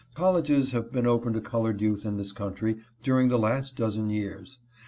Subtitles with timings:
[0.15, 4.57] Colleges have been open to colored youth in this country during the last dozen years.